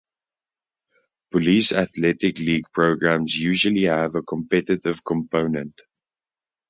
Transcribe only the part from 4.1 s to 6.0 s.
a competitive component.